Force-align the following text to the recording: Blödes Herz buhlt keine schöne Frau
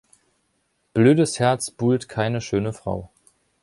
Blödes 0.95 1.37
Herz 1.37 1.69
buhlt 1.69 2.09
keine 2.09 2.41
schöne 2.41 2.73
Frau 2.73 3.11